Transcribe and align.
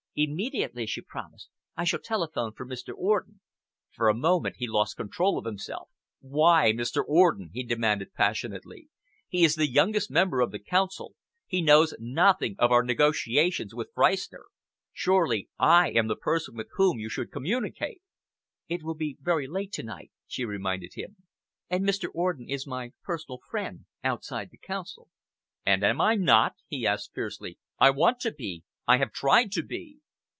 "Immediately," 0.13 0.87
she 0.87 0.99
promised. 1.01 1.47
"I 1.77 1.85
shall 1.85 2.01
telephone 2.01 2.51
for 2.51 2.65
Mr. 2.65 2.93
Orden." 2.93 3.39
For 3.91 4.09
a 4.09 4.13
moment 4.13 4.57
he 4.57 4.67
lost 4.67 4.97
control 4.97 5.37
of 5.39 5.45
himself. 5.45 5.87
"Why 6.19 6.73
Mr. 6.73 7.01
Orden?" 7.07 7.49
he 7.53 7.63
demanded 7.63 8.13
passionately. 8.13 8.89
"He 9.29 9.45
is 9.45 9.55
the 9.55 9.69
youngest 9.71 10.11
member 10.11 10.41
of 10.41 10.51
the 10.51 10.59
Council. 10.59 11.15
He 11.47 11.61
knows 11.61 11.95
nothing 11.97 12.57
of 12.59 12.73
our 12.73 12.83
negotiations 12.83 13.73
with 13.73 13.93
Freistner. 13.95 14.47
Surely 14.91 15.47
I 15.57 15.91
am 15.91 16.07
the 16.09 16.17
person 16.17 16.57
with 16.57 16.67
whom 16.73 16.99
you 16.99 17.07
should 17.07 17.31
communicate?" 17.31 18.01
"It 18.67 18.83
will 18.83 18.95
be 18.95 19.15
very 19.21 19.47
late 19.47 19.71
to 19.75 19.83
night," 19.83 20.11
she 20.27 20.43
reminded 20.43 20.95
him, 20.95 21.15
"and 21.69 21.85
Mr. 21.85 22.09
Orden 22.13 22.49
is 22.49 22.67
my 22.67 22.91
personal 23.01 23.39
friend 23.49 23.85
outside 24.03 24.49
the 24.51 24.57
Council." 24.57 25.07
"And 25.65 25.85
am 25.85 26.01
I 26.01 26.15
not?" 26.15 26.55
he 26.67 26.85
asked 26.85 27.13
fiercely. 27.13 27.59
"I 27.79 27.91
want 27.91 28.19
to 28.19 28.33
be. 28.33 28.65
I 28.87 28.97
have 28.97 29.13
tried 29.13 29.53
to 29.53 29.63
be." 29.63 29.99